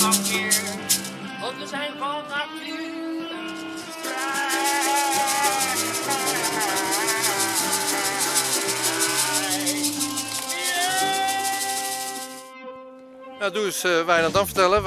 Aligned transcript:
Want 0.00 1.58
we 1.58 1.66
zijn 1.66 1.90
van 1.98 2.22
natuur 2.28 2.78
Nou, 13.38 13.52
doe 13.52 13.64
eens 13.64 13.84
uh, 13.84 14.04
Wijnand 14.04 14.34
dan 14.34 14.46
vertellen. 14.46 14.82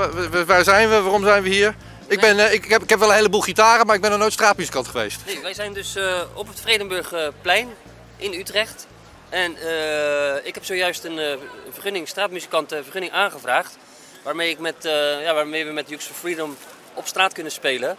Waar, 0.45 0.63
zijn 0.63 0.89
we? 0.89 1.01
Waarom 1.01 1.23
zijn 1.23 1.43
we 1.43 1.49
hier? 1.49 1.75
Ik, 2.07 2.19
ben, 2.19 2.39
eh, 2.39 2.53
ik, 2.53 2.65
heb, 2.65 2.83
ik 2.83 2.89
heb 2.89 2.99
wel 2.99 3.09
een 3.09 3.15
heleboel 3.15 3.41
gitaren, 3.41 3.85
maar 3.85 3.95
ik 3.95 4.01
ben 4.01 4.09
nog 4.09 4.19
nooit 4.19 4.33
straatmuzikant 4.33 4.87
geweest. 4.87 5.19
Nee, 5.25 5.41
wij 5.41 5.53
zijn 5.53 5.73
dus 5.73 5.95
eh, 5.95 6.21
op 6.33 6.47
het 6.47 6.59
Vredenburgplein 6.59 7.69
in 8.17 8.33
Utrecht. 8.33 8.87
En 9.33 9.55
eh, 9.57 10.45
ik 10.45 10.53
heb 10.53 10.65
zojuist 10.65 11.03
een 11.03 11.19
eh, 11.19 11.37
vergunning, 11.69 12.07
straatmuzikantenvergunning 12.07 13.13
aangevraagd. 13.13 13.77
Waarmee, 14.23 14.49
ik 14.49 14.59
met, 14.59 14.85
eh, 14.85 15.21
ja, 15.23 15.33
waarmee 15.33 15.65
we 15.65 15.71
met 15.71 15.89
Jux 15.89 16.05
for 16.05 16.15
Freedom 16.15 16.57
op 16.93 17.07
straat 17.07 17.33
kunnen 17.33 17.51
spelen. 17.51 17.97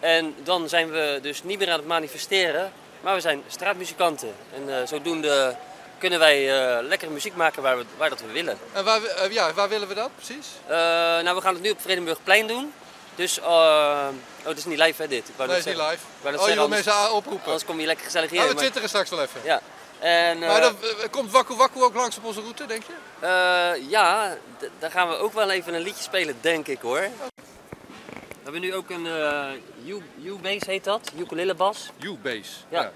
En 0.00 0.34
dan 0.42 0.68
zijn 0.68 0.90
we 0.90 1.18
dus 1.22 1.42
niet 1.42 1.58
meer 1.58 1.70
aan 1.70 1.78
het 1.78 1.86
manifesteren, 1.86 2.72
maar 3.00 3.14
we 3.14 3.20
zijn 3.20 3.42
straatmuzikanten. 3.48 4.34
En 4.54 4.78
eh, 4.80 4.86
zodoende 4.86 5.56
kunnen 5.98 6.18
wij 6.18 6.60
eh 6.76 6.82
lekkere 6.82 7.10
muziek 7.10 7.34
maken 7.36 7.62
waar, 7.62 7.78
we, 7.78 7.84
waar 7.96 8.08
dat 8.10 8.20
we 8.20 8.32
willen. 8.32 8.58
En 8.72 8.84
waar, 8.84 9.00
ja, 9.30 9.52
waar 9.52 9.68
willen 9.68 9.88
we 9.88 9.94
dat 9.94 10.10
precies? 10.16 10.46
Nou, 10.68 11.34
we 11.34 11.40
gaan 11.40 11.54
het 11.54 11.62
nu 11.62 11.70
op 11.70 11.80
Vredenburgplein 11.80 12.46
doen. 12.46 12.72
Dus, 13.14 13.40
oh, 13.40 14.08
het 14.42 14.58
is 14.58 14.64
niet 14.64 14.78
live 14.78 15.02
hè 15.02 15.08
dit? 15.08 15.28
Ik 15.28 15.34
wou 15.36 15.48
Nee, 15.48 15.56
net 15.58 15.66
is 15.66 15.72
niet 15.74 15.82
live. 15.82 15.94
Ik 15.94 16.22
wou 16.22 16.36
Oh, 16.36 16.48
je 16.48 16.54
wil 16.54 16.68
mensen 16.68 17.12
oproepen. 17.12 17.44
anders 17.46 17.64
kom 17.64 17.80
je 17.80 17.86
lekker 17.86 18.04
gezellig 18.04 18.30
hier. 18.30 18.38
Nou, 18.38 18.48
we 18.50 18.54
maar- 18.54 18.62
twitteren 18.62 18.88
straks 18.88 19.10
wel 19.10 19.22
even. 19.22 19.40
Ja. 19.44 19.60
En, 20.02 20.42
eh, 20.42 20.48
Maar 20.48 20.60
dan, 20.60 20.74
eh, 20.82 21.10
komt 21.10 21.30
Wakku 21.30 21.54
Wakku 21.56 21.82
ook 21.82 21.94
langs 21.94 22.16
op 22.16 22.24
onze 22.24 22.40
route, 22.40 22.66
denk 22.66 22.82
je? 22.82 22.92
eh, 23.26 23.90
ja, 23.90 24.36
d- 24.58 24.68
daar 24.78 24.90
gaan 24.90 25.08
we 25.08 25.14
ook 25.16 25.32
wel 25.32 25.50
even 25.50 25.74
een 25.74 25.80
liedje 25.80 26.02
spelen, 26.02 26.36
denk 26.40 26.66
ik 26.68 26.80
hoor. 26.80 27.00
We 27.00 28.42
hebben 28.42 28.60
nu 28.60 28.74
ook 28.74 28.90
een 28.90 29.06
eh 29.06 29.50
U- 29.86 30.02
U-bass 30.24 30.66
heet 30.66 30.84
dat, 30.84 31.12
ukulele 31.18 31.54
bas. 31.54 31.90
U-Base. 32.00 32.50
Ja. 32.68 32.92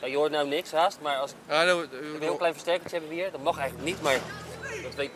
Ja, 0.00 0.06
je 0.06 0.16
hoort 0.16 0.30
nou 0.30 0.48
niks 0.48 0.70
haast, 0.72 0.98
maar 1.02 1.16
als 1.16 1.32
Ja, 1.48 1.62
nou, 1.64 1.86
we 1.90 1.96
een 2.14 2.20
heel 2.22 2.36
klein 2.36 2.52
versterkertje 2.52 2.96
hebben 2.98 3.16
we 3.16 3.22
hier, 3.22 3.30
dat 3.30 3.42
mag 3.42 3.58
eigenlijk 3.58 3.88
niet, 3.88 4.02
maar 4.02 4.18
dat, 4.82 4.94
weet, 4.94 5.10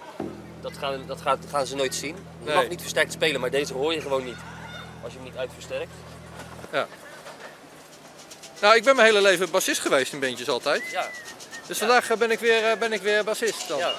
dat, 0.61 0.72
gaan, 0.78 1.03
dat 1.06 1.20
gaan 1.50 1.67
ze 1.67 1.77
nooit 1.77 1.95
zien. 1.95 2.17
Je 2.17 2.45
Nee. 2.47 2.55
mag 2.55 2.69
niet 2.69 2.81
versterkt 2.81 3.12
spelen, 3.12 3.41
maar 3.41 3.50
deze 3.50 3.72
hoor 3.75 3.95
je 3.95 4.00
gewoon 4.00 4.25
niet. 4.25 4.37
Als 5.03 5.12
je 5.12 5.19
hem 5.19 5.27
niet 5.28 5.37
uitversterkt. 5.37 5.93
Nou, 8.61 8.77
ik 8.77 8.84
ben 8.84 8.97
mijn 8.97 9.06
hele 9.06 9.22
leven 9.22 9.50
bassist 9.50 9.80
geweest 9.80 10.12
in 10.12 10.20
bandjes 10.20 10.48
altijd. 10.48 10.83
Ja, 10.91 11.11
Dus 11.66 11.78
vandaag 11.78 12.11
eh, 12.11 12.16
ben 12.16 12.30
ik 12.30 12.39
weer, 12.39 12.64
eh, 12.64 12.78
ben 12.78 12.92
ik 12.92 13.03
weer 13.03 13.25
bassist 13.25 13.69
dan. 13.69 13.78
ja. 13.78 13.92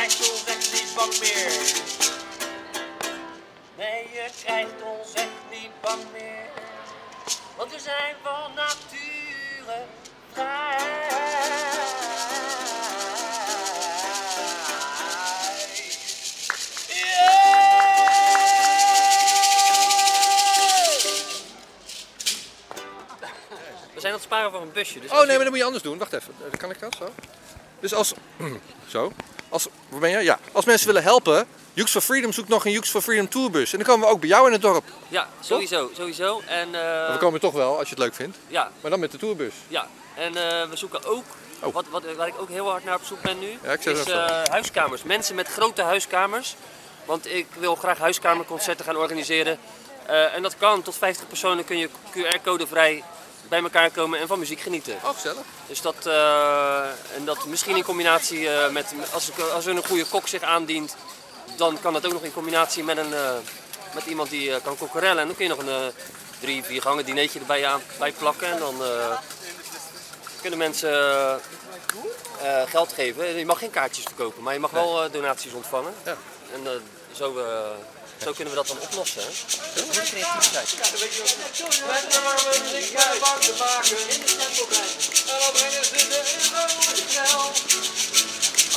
Krijgt 0.00 0.30
ons 0.30 0.44
echt 0.44 0.72
niet 0.72 0.94
bang 0.94 1.18
meer. 1.20 1.52
Nee, 3.76 4.02
je 4.12 4.30
krijgt 4.44 4.82
ons 4.82 5.12
echt 5.12 5.42
niet 5.50 5.80
bang 5.80 6.02
meer. 6.12 6.48
Want 7.56 7.72
we 7.72 7.78
zijn 7.78 8.14
van 8.22 8.54
nature 8.54 9.84
vrij. 10.32 10.78
We 23.94 24.00
zijn 24.00 24.12
aan 24.12 24.18
het 24.18 24.28
sparen 24.28 24.50
voor 24.50 24.60
een 24.60 24.72
busje. 24.72 25.00
Dus 25.00 25.10
Oh 25.10 25.18
nee, 25.18 25.26
maar 25.26 25.38
dat 25.38 25.48
moet 25.48 25.58
je 25.58 25.64
anders 25.64 25.82
doen. 25.82 25.98
Wacht 25.98 26.12
even. 26.12 26.34
Eh, 26.52 26.58
Kan 26.58 26.70
ik 26.70 26.80
dat 26.80 26.96
zo? 26.98 27.08
Dus 27.80 27.94
als... 27.94 28.14
Zo. 28.86 29.12
Als, 29.50 29.66
waar 29.88 30.00
ben 30.00 30.10
je? 30.10 30.18
Ja. 30.18 30.38
Als 30.52 30.64
mensen 30.64 30.86
willen 30.86 31.02
helpen, 31.02 31.46
Jux 31.72 31.90
for 31.90 32.00
Freedom 32.00 32.32
zoekt 32.32 32.48
nog 32.48 32.64
een 32.64 32.72
Jux 32.72 32.90
for 32.90 33.00
Freedom 33.00 33.28
tourbus. 33.28 33.72
En 33.72 33.78
dan 33.78 33.86
komen 33.86 34.06
we 34.06 34.12
ook 34.12 34.20
bij 34.20 34.28
jou 34.28 34.46
in 34.46 34.52
het 34.52 34.62
dorp. 34.62 34.84
Ja, 35.08 35.28
sowieso, 35.40 35.90
sowieso. 35.96 36.40
En, 36.46 36.66
eh, 36.74 37.12
we 37.12 37.16
komen 37.18 37.40
toch 37.40 37.52
wel, 37.52 37.78
als 37.78 37.88
je 37.88 37.94
het 37.94 37.98
leuk 38.04 38.14
vindt. 38.14 38.36
ja, 38.46 38.70
Maar 38.80 38.90
dan 38.90 39.00
met 39.00 39.10
de 39.10 39.18
tourbus. 39.18 39.54
Ja, 39.68 39.86
en 40.14 40.36
eh, 40.36 40.68
we 40.68 40.76
zoeken 40.76 41.04
ook, 41.04 41.24
Oh. 41.62 41.74
wat, 41.74 41.84
wat, 41.90 42.02
waar 42.16 42.26
ik 42.26 42.34
ook 42.40 42.48
heel 42.48 42.70
hard 42.70 42.84
naar 42.84 42.94
op 42.94 43.04
zoek 43.04 43.22
ben 43.22 43.38
nu, 43.38 43.58
Ja, 43.62 43.72
ik 43.72 43.84
is 43.84 44.04
eh, 44.04 44.42
huiskamers. 44.50 45.02
Mensen 45.02 45.34
met 45.34 45.48
grote 45.48 45.82
huiskamers. 45.82 46.56
Want 47.04 47.26
ik 47.26 47.46
wil 47.58 47.74
graag 47.74 47.98
huiskamerconcerten 47.98 48.84
gaan 48.84 48.96
organiseren. 48.96 49.58
En 50.06 50.42
dat 50.42 50.56
kan, 50.56 50.82
tot 50.82 50.96
50 50.96 51.26
personen 51.28 51.64
kun 51.64 51.78
je 51.78 51.88
QR-code 52.12 52.66
vrij 52.66 53.02
bij 53.48 53.62
elkaar 53.62 53.90
komen 53.90 54.18
en 54.18 54.26
van 54.26 54.38
muziek 54.38 54.60
genieten. 54.60 54.94
Oh, 54.94 55.14
gezellig. 55.14 55.42
Dus 55.66 55.80
dat, 55.80 56.06
eh, 56.06 56.82
en 57.16 57.24
dat 57.24 57.46
misschien 57.46 57.76
in 57.76 57.84
combinatie 57.84 58.48
eh, 58.48 58.70
met, 58.70 58.94
als, 59.12 59.28
ik, 59.28 59.38
als 59.38 59.66
er 59.66 59.76
een 59.76 59.86
goede 59.86 60.04
kok 60.04 60.28
zich 60.28 60.42
aandient, 60.42 60.96
dan 61.56 61.80
kan 61.80 61.92
dat 61.92 62.06
ook 62.06 62.12
nog 62.12 62.22
in 62.22 62.32
combinatie 62.32 62.84
met, 62.84 62.96
een, 62.96 63.14
eh, 63.14 63.32
met 63.94 64.06
iemand 64.06 64.30
die 64.30 64.60
kan 64.60 64.76
kokkerellen. 64.76 65.18
En 65.18 65.26
dan 65.26 65.36
kun 65.36 65.44
je 65.44 65.50
nog 65.50 65.66
een 65.66 65.92
drie, 66.40 66.64
vier 66.64 66.82
gangen 66.82 67.04
dinertje 67.04 67.38
erbij 67.38 67.66
aan, 67.66 67.82
bij 67.98 68.12
plakken. 68.12 68.50
En 68.50 68.58
dan 68.58 68.74
kunnen 70.40 70.58
mensen 70.58 71.40
geld 72.66 72.92
geven. 72.92 73.38
Je 73.38 73.46
mag 73.46 73.58
geen 73.58 73.70
kaartjes 73.70 74.04
verkopen, 74.04 74.42
maar 74.42 74.54
je 74.54 74.60
mag 74.60 74.70
wel 74.70 75.10
donaties 75.10 75.52
ontvangen. 75.52 75.92
Ja. 76.04 76.16
En 76.54 76.66
eh, 76.66 76.72
zo, 77.16 77.38
eh, 77.38 77.70
zo 78.24 78.32
kunnen 78.32 78.54
we 78.54 78.60
dat 78.60 78.66
dan 78.66 78.80
oplossen. 78.80 79.22
Hè? 79.22 79.28
Goede 79.82 80.02
creativiteit. 80.02 80.74
Met 81.86 82.16
armen 82.16 82.68
zich 82.68 83.20
bang 83.20 83.40
te 83.40 83.54
maken. 83.58 83.96
En 85.32 85.38
dan 85.40 85.52
brengen 85.52 85.84
ze 85.84 86.08
de 86.08 86.22
euro 86.42 86.66
snel. 87.08 87.40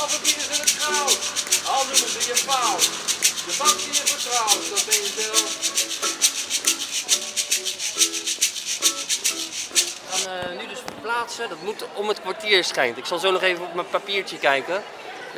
Of 0.02 0.12
het 0.12 0.22
bieden 0.22 0.54
ze 0.54 0.60
het 0.60 0.70
goud. 0.70 1.18
Al 1.66 1.84
noemen 1.84 2.08
ze 2.08 2.18
je 2.26 2.36
fout. 2.36 2.82
De 3.46 3.54
bank 3.58 3.78
die 3.78 3.92
je 3.92 4.06
vertrouwt, 4.06 4.70
dat 4.70 4.84
ben 4.86 4.94
je 4.94 5.10
zelf. 5.18 5.72
We 9.70 10.20
gaan 10.20 10.32
eh, 10.32 10.60
nu 10.60 10.66
dus 10.68 10.78
verplaatsen. 10.86 11.48
Dat 11.48 11.62
moet 11.62 11.84
om 11.94 12.08
het 12.08 12.20
kwartier 12.20 12.64
schijnt. 12.64 12.96
Ik 12.96 13.04
zal 13.04 13.18
zo 13.18 13.30
nog 13.30 13.42
even 13.42 13.64
op 13.64 13.74
mijn 13.74 13.88
papiertje 13.88 14.38
kijken. 14.38 14.82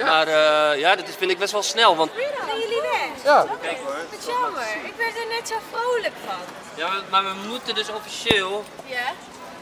Maar 0.04 0.26
eh, 0.28 0.80
ja, 0.80 0.96
dat 0.96 1.08
is, 1.08 1.14
vind 1.14 1.30
ik 1.30 1.38
best 1.38 1.52
wel 1.52 1.62
snel. 1.62 1.96
Want, 1.96 2.10
Gaan 2.48 2.58
jullie 2.60 2.80
weg? 2.80 3.24
Ja. 3.24 3.46
kijk 3.60 3.78
hoor. 3.78 3.96
Wat 4.10 4.26
jammer. 4.26 4.62
Ik 4.84 4.94
werd 4.96 5.16
er 5.16 5.26
net 5.28 5.48
zo 5.48 5.54
vrolijk 5.72 6.14
van. 6.26 6.38
Ja, 6.74 6.90
maar- 7.10 7.24
we 7.24 7.34
moeten 7.48 7.74
dus 7.74 7.88
officieel 7.88 8.64
Ja? 8.86 9.12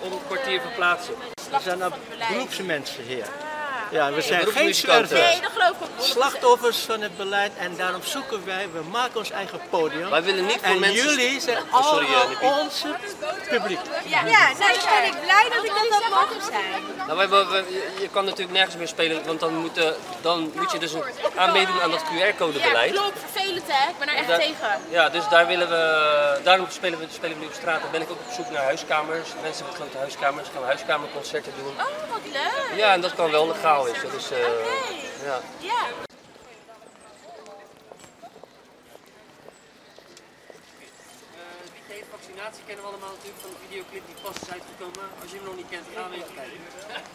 om 0.00 0.10
het 0.12 0.20
kwartier 0.26 0.60
verplaatsen. 0.60 1.14
We 1.50 1.60
zijn 1.62 1.78
nou 1.78 1.92
beroepsmensen 2.28 3.02
hier. 3.04 3.26
Ja, 3.94 4.12
we 4.12 4.20
zijn 4.22 4.46
geen 4.46 4.74
zwervers. 4.74 5.20
Nee, 5.20 5.40
dat 5.40 5.50
geloof 5.52 5.70
ik. 5.80 6.04
Slachtoffers 6.04 6.78
van 6.78 7.00
het 7.00 7.16
beleid 7.16 7.52
en 7.58 7.76
daarom 7.76 8.02
zoeken 8.02 8.44
wij, 8.44 8.68
we 8.72 8.80
maken 8.90 9.16
ons 9.18 9.30
eigen 9.30 9.60
podium. 9.70 10.10
Wij 10.10 10.22
willen 10.22 10.46
niet 10.46 10.56
voor 10.62 10.74
En 10.74 10.78
mensen... 10.80 11.08
jullie 11.08 11.40
zijn 11.40 11.58
Oh, 11.72 11.86
sorry, 11.86 12.06
eh, 12.06 12.20
allemaal 12.20 12.60
onze 12.60 12.86
publiek. 13.48 13.78
Ja, 14.04 14.18
ja 14.26 14.48
nou 14.58 14.72
ben 14.88 15.04
ik 15.04 15.20
blij 15.22 15.46
dat 15.54 15.64
ik 15.64 15.72
dat 15.90 16.02
had 16.02 16.10
mogen 16.28 16.42
zijn. 16.50 16.82
Nou, 16.96 17.12
we 17.14 17.18
hebben- 17.20 17.50
we- 17.50 17.82
je- 18.00 18.08
kan 18.08 18.24
natuurlijk 18.24 18.52
nergens 18.52 18.76
meer 18.76 18.88
spelen, 18.88 19.24
want 19.26 19.40
dan 19.40 19.54
moet, 19.54 19.76
eh, 19.78 19.88
dan 20.20 20.52
moet 20.54 20.72
je 20.72 20.78
dus 20.78 20.92
een- 20.92 21.04
aan 21.36 21.52
meedoen 21.52 21.80
aan 21.82 21.90
dat 21.90 22.02
QR-codebeleid. 22.02 22.92
klopt. 22.92 23.18
Vervelend 23.32 23.62
hè. 23.66 23.88
Ik 23.90 23.98
ben 23.98 24.08
er 24.08 24.14
echt 24.14 24.28
Daar- 24.28 24.38
tegen. 24.38 24.80
Ja, 24.88 25.08
dus 25.08 25.28
daar 25.28 25.46
willen 25.46 25.68
we, 25.68 26.40
daarom 26.42 26.66
spelen 26.70 26.98
we, 26.98 27.06
spelen 27.12 27.36
we 27.36 27.42
nu 27.42 27.46
op 27.48 27.54
straat. 27.54 27.80
Dan 27.80 27.90
ben 27.90 28.00
ik 28.02 28.10
ook 28.10 28.18
op 28.26 28.32
zoek 28.36 28.50
naar 28.50 28.62
huiskamers. 28.64 29.28
Mensen 29.42 29.64
met 29.66 29.74
grote 29.74 29.98
huiskamers 29.98 30.48
gaan 30.54 30.64
huiskamerconcerten 30.64 31.52
doen. 31.58 31.74
Oh, 31.78 32.10
wat 32.10 32.20
leuk. 32.32 32.78
Ja, 32.78 32.92
en 32.92 33.00
dat 33.00 33.14
kan 33.14 33.30
wel 33.30 33.46
legaal 33.46 33.83
is. 33.86 34.00
Dus, 34.00 34.30
eh, 34.30 34.38
ja. 35.28 35.40
Ja. 35.58 35.82
Die 41.88 42.04
vaccinatie 42.10 42.64
kennen 42.66 42.84
we 42.84 42.90
allemaal 42.90 43.14
natuurlijk 43.16 43.40
van 43.40 43.50
de 43.50 43.60
videoclip 43.66 44.02
die 44.06 44.16
pas 44.22 44.36
is 44.42 44.50
uitgekomen. 44.56 45.04
Als 45.22 45.30
je 45.30 45.36
hem 45.36 45.44
nog 45.44 45.56
niet 45.56 45.68
kent, 45.68 45.86
ga 45.94 46.00
even 46.18 46.34
kijken. 46.34 46.60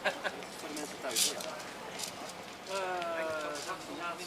Voor 0.60 0.70
de 0.72 0.76
mensen 0.80 0.98
thuis. 1.02 1.32
Ja. 1.32 1.42
Eh, 2.74 3.30
vaccinatie. 3.72 4.26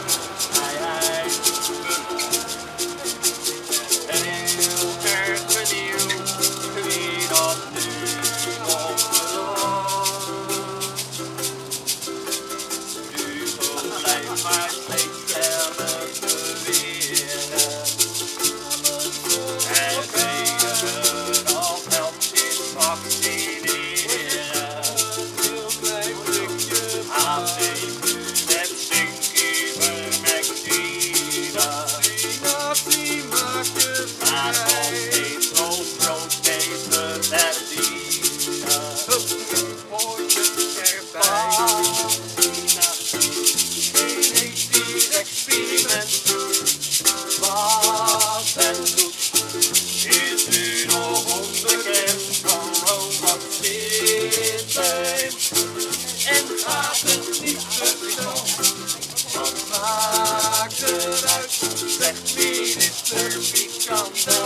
made 62.58 62.68
it 62.68 62.92
to 63.04 63.16
become 63.52 64.12
the 64.24 64.45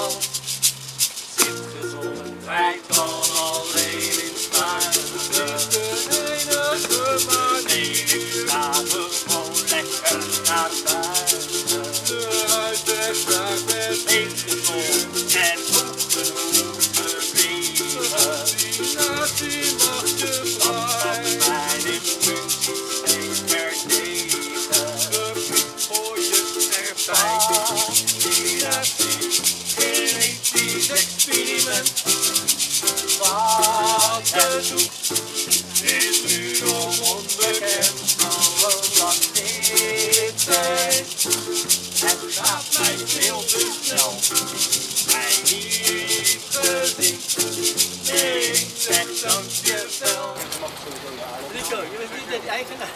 je 52.43 52.51
niet 52.51 52.69
de 52.69 52.75
eigenaar. 52.77 52.89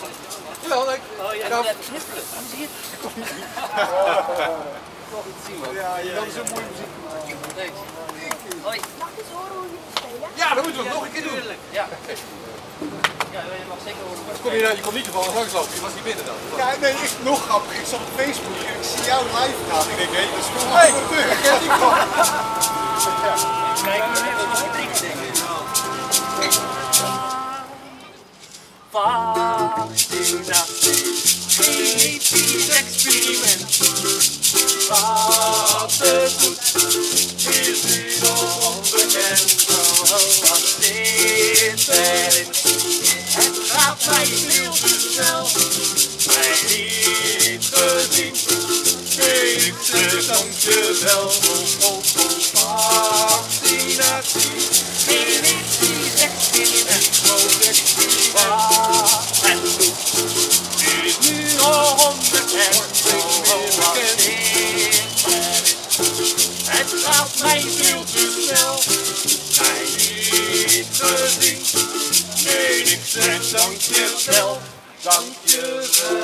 Jawel, 0.61 0.93
ik. 0.93 1.00
Oh 1.20 1.35
ja, 1.35 1.73
knipperen. 1.88 2.25
Zie 2.50 2.61
je 2.61 2.69
dat 6.14 6.26
is 6.26 6.37
een 6.41 6.49
mooie 6.52 6.67
muziek. 6.70 6.91
Hoi. 8.62 8.81
Mag 8.99 9.08
ik 9.12 9.19
eens 9.19 9.32
horen 9.35 9.56
hoe 9.61 9.67
jullie 9.73 9.93
spelen? 9.94 10.29
Ja, 10.35 10.55
dat 10.55 10.62
moeten 10.64 10.82
we 10.82 10.88
nog 10.88 11.02
een 11.05 11.12
keer 11.12 11.23
doen. 11.23 11.38
Ja. 11.79 11.87
Ja, 13.35 13.41
je 13.62 13.67
mag 13.73 13.81
zeker 13.88 14.02
horen. 14.08 14.23
Kom 14.43 14.52
je, 14.52 14.62
nou- 14.62 14.76
je 14.79 14.82
komt 14.87 14.94
niet 14.94 15.05
toevallig 15.08 15.35
langslopen, 15.35 15.75
je 15.75 15.81
was 15.81 15.94
niet 15.99 16.06
binnen 16.11 16.25
dan. 16.31 16.38
Ja, 16.56 16.69
nee, 16.81 16.93
ik, 16.93 17.12
nog 17.31 17.41
grappig. 17.49 17.73
Ik 17.82 17.87
zat 17.93 18.00
op 18.06 18.12
Facebook 18.20 18.56
en 18.69 18.75
ik 18.81 18.85
zie 18.93 19.05
jou 19.12 19.23
live 19.37 19.61
gaan. 19.69 19.87
Ik 19.93 19.96
denk, 20.00 20.12
hé, 20.19 20.25
dat 20.32 20.41
is 20.44 20.49
toch 20.55 20.69
wel 20.73 21.08
deur. 21.12 21.29
Ik 21.35 21.41
ken 21.44 21.58
die. 21.62 21.73
Kijk. 23.85 24.05
Vaccinatie, 24.55 25.14
genetisch 31.49 32.69
experiment. 32.69 33.79
Wat 34.88 35.94
het 35.99 36.32
doet, 36.38 36.58
is 37.56 37.82
nu 37.82 38.12
nog 38.20 38.75
onbekend. 38.75 39.67
Wat 40.41 40.76
dit 40.81 41.88
erin 41.88 42.46
Het 43.26 43.58
gaat 43.69 44.06
mij 44.06 44.26
veel 44.26 44.73
te 44.73 45.11
snel. 45.12 45.49
Mij 46.26 46.55
niet 46.69 47.64
gezien. 47.73 48.35
Nee, 49.17 49.55
ik 49.55 49.75
zeg 49.82 50.26
dankjewel. 50.26 51.25
Oh, 51.25 51.35
oh, 51.50 51.91
oh. 51.91 51.94
Het 66.91 67.05
gaat 67.05 67.41
mij 67.43 67.61
veel 67.61 68.05
te 68.05 68.44
snel. 68.47 68.75
Mij 69.58 69.82
niet 70.67 70.87
gezien. 70.93 71.63
Nee, 72.44 72.82
ik 72.82 73.01
zeg 73.05 73.51
dankjewel. 73.51 74.58
Dankjewel. 75.03 76.23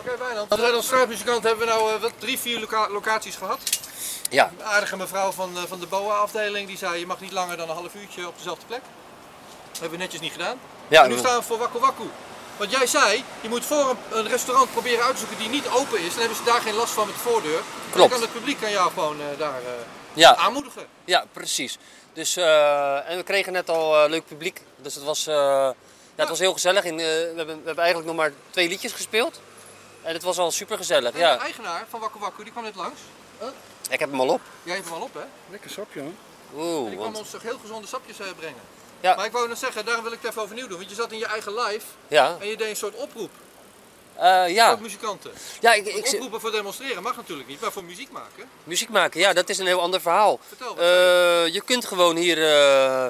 Oké, 0.00 0.16
Wijnand. 0.18 0.50
Als 0.50 0.60
als 0.72 0.84
straatmuzikant 0.84 1.42
hebben 1.42 1.66
we 1.66 1.72
nou 1.72 1.94
eh, 1.94 2.00
wat, 2.00 2.12
drie, 2.18 2.38
vier 2.38 2.60
loca- 2.60 2.88
locaties 2.90 3.36
gehad. 3.36 3.58
Ja. 4.30 4.50
Een 4.58 4.64
aardige 4.64 4.96
mevrouw 4.96 5.30
van, 5.32 5.56
eh, 5.56 5.62
van 5.68 5.80
de 5.80 5.86
BOA-afdeling 5.86 6.66
die 6.68 6.76
zei 6.76 6.98
je 6.98 7.06
mag 7.06 7.20
niet 7.20 7.32
langer 7.32 7.56
dan 7.56 7.68
een 7.68 7.74
half 7.74 7.94
uurtje 7.94 8.26
op 8.28 8.36
dezelfde 8.36 8.66
plek. 8.66 8.82
Dat 9.70 9.80
hebben 9.80 9.98
we 9.98 10.04
netjes 10.04 10.20
niet 10.20 10.32
gedaan. 10.32 10.58
Ja, 10.88 11.02
en 11.04 11.10
nu 11.10 11.18
staan 11.18 11.38
we 11.38 11.44
voor 11.44 11.58
Wakku 11.58 11.78
Wakku. 11.78 12.04
Want 12.56 12.70
jij 12.70 12.86
zei, 12.86 13.24
je 13.40 13.48
moet 13.48 13.64
voor 13.64 13.96
een, 14.10 14.28
restaurant 14.28 14.72
proberen 14.72 15.04
uit 15.04 15.12
te 15.14 15.18
zoeken 15.18 15.38
die 15.38 15.48
niet 15.48 15.68
open 15.68 16.00
is. 16.00 16.10
Dan 16.10 16.18
hebben 16.18 16.36
ze 16.36 16.44
daar 16.44 16.60
geen 16.60 16.74
last 16.74 16.92
van 16.92 17.06
met 17.06 17.14
de 17.14 17.20
voordeur. 17.20 17.52
Dan 17.52 17.92
Klopt. 17.92 18.12
kan 18.12 18.20
het 18.20 18.32
publiek 18.32 18.60
kan 18.60 18.70
jou 18.70 18.90
gewoon 18.92 19.20
eh, 19.20 19.26
daar 19.38 19.58
eh, 19.62 19.70
ja. 20.12 20.36
aanmoedigen. 20.36 20.86
Ja, 21.04 21.24
precies. 21.32 21.78
Dus, 22.12 22.36
eh, 22.36 23.10
en 23.10 23.16
we 23.16 23.22
kregen 23.22 23.52
net 23.52 23.68
al 23.70 24.02
eh, 24.04 24.10
leuk 24.10 24.26
publiek. 24.26 24.60
Dus 24.76 24.94
het 24.94 25.04
was, 25.04 25.26
eh, 25.26 25.34
ja, 25.34 25.74
het 26.14 26.28
was 26.28 26.38
heel 26.38 26.52
gezellig. 26.52 26.84
In, 26.84 26.92
eh, 27.00 27.06
we, 27.06 27.32
hebben, 27.36 27.46
we 27.46 27.62
hebben 27.64 27.84
eigenlijk 27.84 28.06
nog 28.06 28.16
maar 28.16 28.32
twee 28.50 28.68
liedjes 28.68 28.92
gespeeld. 28.92 29.40
En 30.02 30.12
het 30.14 30.22
was 30.22 30.38
al 30.38 30.50
super 30.50 30.76
gezellig. 30.76 31.12
En 31.12 31.18
Ja. 31.18 31.34
de 31.36 31.40
eigenaar 31.42 31.84
van 31.90 32.00
Wakku 32.00 32.18
Wakku, 32.18 32.42
die 32.42 32.52
kwam 32.52 32.64
net 32.64 32.74
langs. 32.74 33.00
Ik 33.90 33.98
heb 34.00 34.10
hem 34.10 34.20
al 34.20 34.28
op. 34.28 34.40
Jij 34.62 34.74
heeft 34.74 34.88
hem 34.88 34.96
al 34.96 35.02
op, 35.02 35.14
hè? 35.14 35.20
Lekker 35.50 35.70
sapje, 35.70 36.00
hoor. 36.00 36.08
En 36.08 36.58
Oeh, 36.60 36.84
die 36.88 36.96
kwam 36.98 37.04
want, 37.04 37.18
ons 37.18 37.30
toch 37.30 37.42
heel 37.42 37.58
gezonde 37.62 37.86
sapjes 37.86 38.18
eh, 38.20 38.26
brengen. 38.38 38.60
Ja. 39.04 39.14
Maar 39.14 39.24
ik 39.24 39.32
wou 39.32 39.48
nog 39.48 39.58
zeggen, 39.58 39.84
daarom 39.84 40.04
wil 40.04 40.12
ik 40.12 40.18
het 40.20 40.30
even 40.30 40.42
overnieuw 40.42 40.66
doen. 40.68 40.78
Want 40.78 40.90
je 40.90 40.96
zat 40.96 41.12
in 41.12 41.18
je 41.18 41.26
eigen 41.26 41.54
live 41.54 41.86
ja. 42.08 42.36
en 42.40 42.46
je 42.48 42.56
deed 42.56 42.68
een 42.68 42.76
soort 42.76 42.94
oproep 42.94 43.30
voor 44.16 44.48
ja. 44.48 44.76
muzikanten. 44.80 45.30
ja, 45.60 45.72
ik, 45.72 45.86
ik, 45.86 46.06
Oproepen 46.06 46.40
voor 46.40 46.50
demonstreren 46.50 47.02
mag 47.02 47.16
natuurlijk 47.16 47.48
niet, 47.48 47.60
maar 47.60 47.72
voor 47.72 47.84
muziek 47.84 48.10
maken. 48.10 48.48
muziek 48.64 48.88
maken, 48.88 49.20
ja, 49.20 49.32
dat 49.32 49.48
is 49.48 49.58
een 49.58 49.66
heel 49.66 49.80
ander 49.80 50.00
verhaal. 50.00 50.40
Vertel 50.48 50.78
Eh, 50.78 51.46
je 51.54 51.62
kunt 51.64 51.84
gewoon 51.84 52.16
hier 52.16 52.38
eh, 52.38 53.06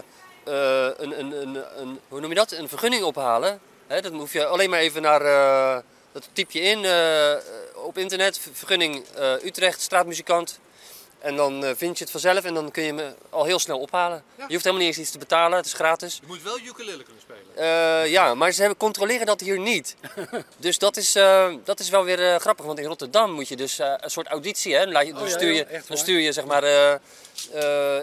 een, 0.97 1.19
een, 1.19 1.33
een, 1.43 1.65
een, 1.81 2.01
hoe 2.09 2.21
noem 2.21 2.29
je 2.29 2.35
dat? 2.37 2.51
een 2.53 2.69
vergunning 2.69 3.03
ophalen. 3.05 3.61
Hè, 3.87 4.01
dan 4.01 4.15
hoef 4.15 4.33
je 4.33 4.47
alleen 4.47 4.71
maar 4.71 4.79
even 4.79 5.03
naar, 5.03 5.23
dat 6.13 6.29
typ 6.33 6.51
je 6.51 6.61
in 6.61 6.79
op 7.75 7.99
internet, 7.99 8.39
ver- 8.39 8.55
vergunning 8.55 9.05
Utrecht, 9.43 9.81
straatmuzikant. 9.81 10.59
En 11.25 11.37
dan 11.37 11.65
eh, 11.65 11.71
vind 11.77 11.99
je 11.99 12.05
het 12.05 12.13
vanzelf 12.13 12.45
en 12.45 12.55
dan 12.55 12.71
kun 12.71 12.83
je 12.83 12.89
hem 12.89 12.99
eh, 12.99 13.07
al 13.31 13.45
heel 13.45 13.59
snel 13.59 13.79
ophalen. 13.79 14.23
Ja. 14.37 14.45
Je 14.47 14.53
hoeft 14.53 14.65
helemaal 14.65 14.87
niet 14.87 14.97
eens 14.97 15.03
iets 15.05 15.11
te 15.11 15.19
betalen, 15.19 15.57
het 15.57 15.67
is 15.67 15.73
gratis. 15.73 16.19
je 16.21 16.27
moet 16.27 16.43
wel 16.43 16.59
ukulele 16.59 17.03
kunnen 17.03 17.23
spelen. 17.23 17.57
Eh, 17.57 18.11
ja, 18.11 18.35
maar 18.35 18.53
ze 18.53 18.61
hebben, 18.61 18.79
controleren 18.79 19.27
dat 19.27 19.41
hier 19.41 19.59
niet. 19.59 19.97
dus 20.57 20.79
dat 20.79 20.97
is, 20.97 21.13
dat 21.65 21.81
is 21.81 21.89
wel 21.89 22.05
weer 22.05 22.41
grappig, 22.41 22.65
want 22.65 22.79
in 22.79 22.85
Rotterdam 22.85 23.33
moet 23.33 23.49
je 23.49 23.57
dus 23.57 23.79
een 23.79 24.11
soort 24.11 24.27
auditie, 24.27 24.75
hè? 24.75 24.85
Dan, 24.85 24.93
laat 24.93 25.07
je, 25.07 25.13
dan, 25.13 25.23
Oh 25.23 25.29
ja, 25.29 25.35
stuur, 25.35 25.53
je, 25.53 25.67
dan 25.89 25.97
stuur 25.97 26.21
je 26.21 26.33
zeg 26.33 26.45
maar 26.45 26.65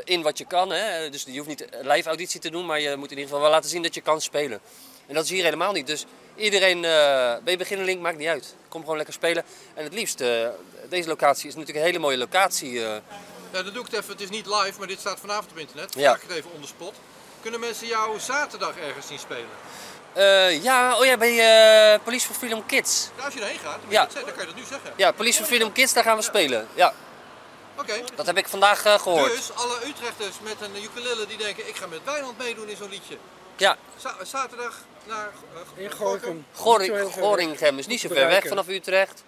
in 0.03 0.21
wat 0.21 0.37
je 0.37 0.45
kan. 0.45 0.71
Hè? 0.71 1.09
Dus 1.09 1.23
je 1.27 1.37
hoeft 1.37 1.47
niet 1.47 1.65
live 1.81 2.07
auditie 2.07 2.39
te 2.39 2.49
doen, 2.49 2.65
maar 2.65 2.79
je 2.79 2.95
moet 2.95 3.11
in 3.11 3.17
ieder 3.17 3.23
geval 3.23 3.41
wel 3.41 3.49
laten 3.49 3.69
zien 3.69 3.83
dat 3.83 3.93
je 3.93 4.01
kan 4.01 4.21
spelen. 4.21 4.61
En 5.11 5.17
dat 5.17 5.23
is 5.25 5.29
hier 5.29 5.43
helemaal 5.43 5.71
niet. 5.71 5.87
Dus 5.87 6.05
Iedereen, 6.35 6.85
eh 6.85 6.91
ben 7.43 7.51
je 7.51 7.57
beginneling, 7.57 8.01
maakt 8.01 8.17
niet 8.17 8.27
uit. 8.27 8.55
Kom 8.69 8.81
gewoon 8.81 8.95
lekker 8.95 9.13
spelen. 9.13 9.43
En 9.73 9.83
het 9.83 9.93
liefst, 9.93 10.17
deze 10.89 11.07
locatie 11.07 11.47
is 11.47 11.53
natuurlijk 11.55 11.79
een 11.79 11.85
hele 11.85 11.99
mooie 11.99 12.17
locatie. 12.17 12.85
eh. 12.85 12.95
Ja, 13.51 13.61
dat 13.63 13.73
doe 13.73 13.85
ik 13.85 13.91
het 13.91 13.99
even. 13.99 14.11
Het 14.11 14.21
is 14.21 14.29
niet 14.29 14.45
live, 14.45 14.73
maar 14.77 14.87
dit 14.87 14.99
staat 14.99 15.19
vanavond 15.19 15.51
op 15.51 15.57
internet. 15.57 15.93
Ja. 15.93 16.01
Vraag 16.01 16.15
ik 16.23 16.27
het 16.29 16.37
even 16.37 16.51
on 16.51 16.61
the 16.61 16.67
spot. 16.67 16.93
Kunnen 17.41 17.59
mensen 17.59 17.87
jou 17.87 18.19
zaterdag 18.19 18.73
ergens 18.87 19.07
zien 19.07 19.19
spelen? 19.19 19.49
Eh, 20.13 20.63
ja, 20.63 20.97
oh 20.97 21.05
ja, 21.05 21.17
bij 21.17 21.99
Police 22.03 22.25
for 22.25 22.35
Freedom 22.35 22.65
Kids. 22.65 23.09
Nou, 23.13 23.25
als 23.25 23.33
je 23.33 23.39
erheen 23.41 23.59
gaat, 23.59 23.79
dan, 23.81 23.91
Ja. 23.91 24.03
dat 24.05 24.13
dan 24.13 24.23
kan 24.23 24.39
je 24.39 24.45
dat 24.45 24.55
nu 24.55 24.63
zeggen. 24.69 24.93
Ja, 24.95 25.11
Police 25.11 25.37
for 25.37 25.45
Freedom 25.47 25.71
Kids, 25.71 25.93
daar 25.93 26.03
gaan 26.03 26.17
we 26.17 26.21
spelen. 26.23 26.67
Ja, 26.73 26.93
Oké. 27.79 27.93
dat 28.15 28.25
heb 28.25 28.37
ik 28.37 28.47
vandaag 28.47 28.85
eh, 28.85 28.99
gehoord. 28.99 29.31
Dus 29.31 29.53
alle 29.55 29.75
Utrechters 29.87 30.35
met 30.43 30.55
een 30.61 30.83
ukulele 30.83 31.25
die 31.27 31.37
denken, 31.37 31.67
ik 31.67 31.75
ga 31.75 31.87
met 31.87 31.99
Wijnand 32.05 32.37
meedoen 32.37 32.69
in 32.69 32.77
zo'n 32.77 32.89
liedje. 32.89 33.17
Ja, 33.61 33.77
Za- 33.97 34.15
zaterdag 34.25 34.75
naar 35.07 35.29
uh, 35.77 35.83
In. 35.83 35.91
Goring, 36.53 37.11
Goringhem 37.13 37.77
is 37.77 37.87
niet 37.87 37.99
zo 37.99 38.07
ver 38.07 38.27
weg 38.27 38.47
vanaf 38.47 38.67
Utrecht. 38.67 39.23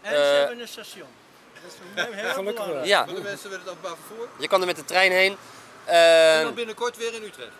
En 0.00 0.12
Eh, 0.12 0.18
ze 0.18 0.24
hebben 0.24 0.60
een 0.60 0.68
station. 0.68 1.06
Dat 1.54 1.62
is 1.72 1.76
voor 1.76 1.86
mij 1.94 2.20
heel 2.22 2.32
Gelukkig 2.32 2.54
belangrijk. 2.64 2.86
Ja, 2.86 3.04
Voor 3.06 3.14
de 3.14 3.20
mensen 3.22 3.50
met 3.50 3.58
het 3.60 3.68
openbaar 3.68 3.96
vervoer. 4.06 4.28
je 4.38 4.48
kan 4.48 4.60
er 4.60 4.66
met 4.66 4.76
de 4.76 4.84
trein 4.84 5.12
heen. 5.12 5.36
En 5.84 6.36
Eh, 6.38 6.42
dan 6.42 6.54
binnenkort 6.54 6.96
weer 6.96 7.14
in 7.14 7.22
Utrecht. 7.22 7.50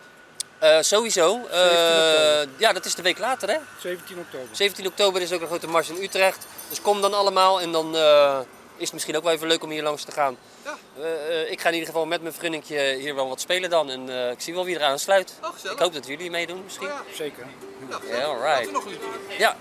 eh, 0.59 0.79
sowieso. 0.81 1.35
Eh, 1.51 1.59
17 1.61 2.39
oktober. 2.39 2.49
ja, 2.59 2.73
dat 2.73 2.85
is 2.85 2.95
de 2.95 3.03
week 3.03 3.19
later 3.19 3.49
hè. 3.51 3.59
17 3.81 4.19
oktober. 4.19 4.49
17 4.57 4.87
oktober 4.87 5.23
is 5.23 5.33
ook 5.33 5.41
een 5.41 5.47
grote 5.47 5.67
mars 5.69 5.89
in 5.89 6.03
Utrecht. 6.03 6.47
Dus 6.69 6.81
kom 6.81 7.01
dan 7.01 7.15
allemaal 7.15 7.61
en 7.61 7.73
dan 7.73 7.97
eh, 7.97 8.39
is 8.79 8.85
het 8.85 8.93
misschien 8.93 9.17
ook 9.17 9.23
wel 9.23 9.33
even 9.33 9.47
leuk 9.47 9.63
om 9.63 9.71
hier 9.71 9.83
langs 9.83 10.05
te 10.05 10.13
gaan. 10.13 10.37
Ja. 10.65 10.77
Eh, 10.97 11.41
eh, 11.43 11.51
ik 11.51 11.61
ga 11.61 11.69
in 11.69 11.75
ieder 11.75 11.89
geval 11.89 12.07
met 12.07 12.23
mijn 12.23 12.35
vriendinnetje 12.35 12.97
hier 12.99 13.15
wel 13.15 13.29
wat 13.29 13.41
spelen 13.41 13.71
dan. 13.71 13.91
En 13.91 14.09
eh, 14.09 14.31
ik 14.31 14.41
zie 14.41 14.55
wel 14.55 14.65
wie 14.65 14.77
er 14.79 14.85
aansluit. 14.85 15.39
Oh. 15.43 15.73
Ik 15.73 15.79
hoop 15.79 15.93
dat 15.93 16.07
jullie 16.07 16.31
meedoen 16.31 16.65
misschien. 16.65 16.87
Oh, 16.87 16.93
ja. 17.09 17.15
Zeker. 17.15 17.47
Ja, 18.09 18.25
alright. 18.25 18.45
Laten 18.45 18.67
we 18.67 18.73
nog 18.73 18.85
een 18.85 18.91
liedje 18.91 19.07
doen. 19.07 19.37
Ja. 19.39 19.57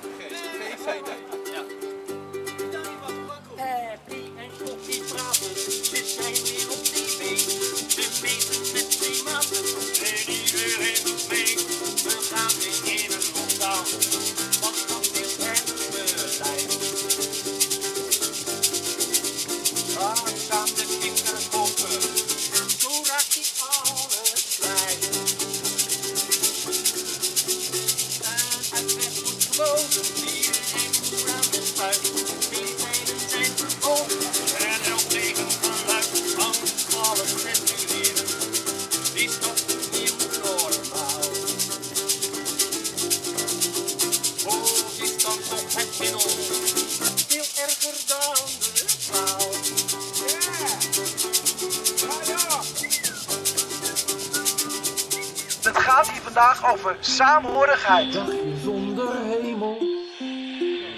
Over 56.73 56.95
saamhorigheid. 56.99 58.19
zonder 58.63 59.15
hemel. 59.23 59.77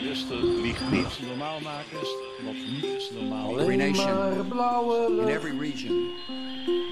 Rustig, 0.03 0.41
liegt 0.41 0.91
niet. 0.91 1.19
Normaal 1.27 1.59
maken, 1.59 1.97
wat 2.45 2.53
niet 2.53 2.83
is 2.83 3.11
normaal. 3.19 3.59
Every 3.59 3.75
nation, 3.75 4.13
maar 4.13 4.45
blauwe 4.45 5.21
in 5.21 5.27
every 5.27 5.59
region 5.59 6.09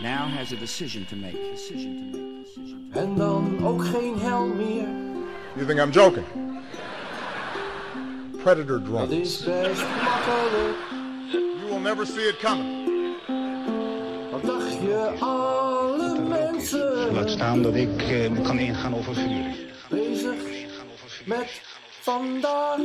now 0.01 0.27
has 0.37 0.51
a 0.51 0.55
decision 0.55 1.05
to 1.05 1.15
make. 1.15 1.35
Decision 1.51 2.11
to 2.11 2.17
make. 2.17 2.43
Decision 2.43 2.89
to 2.93 2.99
En 2.99 3.15
dan 3.15 3.65
ook 3.65 3.85
geen 3.85 4.19
hel 4.19 4.45
meer. 4.45 4.87
You 5.55 5.65
think 5.65 5.79
I'm 5.79 5.91
joking? 5.91 6.25
Predator 8.43 8.79
Dat 8.79 8.85
drones. 8.85 9.11
is 9.11 9.43
best 9.43 9.83
makkelijk. 10.03 10.77
You 11.31 11.69
will 11.69 11.79
never 11.79 12.05
see 12.05 12.27
it 12.27 12.37
coming. 12.37 12.85
Wat 14.31 14.43
dacht 14.43 14.73
je, 14.73 15.13
alle 15.19 15.56
Laat 16.71 17.29
staan 17.29 17.61
dat 17.61 17.75
ik 17.75 18.01
eh, 18.01 18.43
kan 18.43 18.59
ingaan 18.59 18.95
over 18.95 19.15
vuur. 19.15 19.55
bezig 19.89 20.35
met 21.25 21.61
vandaag. 22.01 22.79